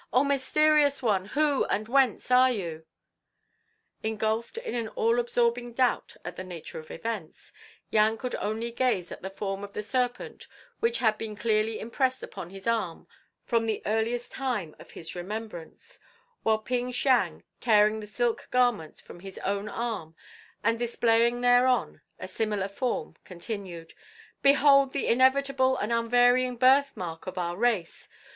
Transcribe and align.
O 0.11 0.23
mysterious 0.23 1.03
one, 1.03 1.25
who 1.25 1.63
and 1.65 1.87
whence 1.87 2.31
are 2.31 2.51
you?" 2.51 2.87
Engulfed 4.01 4.57
in 4.57 4.73
an 4.73 4.87
all 4.87 5.19
absorbing 5.19 5.73
doubt 5.73 6.15
at 6.25 6.35
the 6.35 6.43
nature 6.43 6.79
of 6.79 6.89
events, 6.89 7.53
Yang 7.91 8.17
could 8.17 8.35
only 8.37 8.71
gaze 8.71 9.11
at 9.11 9.21
the 9.21 9.29
form 9.29 9.63
of 9.63 9.73
the 9.73 9.83
serpent 9.83 10.47
which 10.79 10.97
had 10.97 11.19
been 11.19 11.35
clearly 11.35 11.79
impressed 11.79 12.23
upon 12.23 12.49
his 12.49 12.65
arm 12.65 13.07
from 13.45 13.67
the 13.67 13.83
earliest 13.85 14.31
time 14.31 14.75
of 14.79 14.89
his 14.89 15.13
remembrance, 15.13 15.99
while 16.41 16.57
Ping 16.57 16.91
Siang, 16.91 17.43
tearing 17.59 17.99
the 17.99 18.07
silk 18.07 18.47
garment 18.49 18.97
from 18.99 19.19
his 19.19 19.37
own 19.45 19.69
arm 19.69 20.15
and 20.63 20.79
displaying 20.79 21.41
thereon 21.41 22.01
a 22.17 22.27
similar 22.27 22.67
form, 22.67 23.17
continued: 23.23 23.93
"Behold 24.41 24.93
the 24.93 25.05
inevitable 25.05 25.77
and 25.77 25.93
unvarying 25.93 26.57
birthmark 26.57 27.27
of 27.27 27.37
our 27.37 27.55
race! 27.55 28.09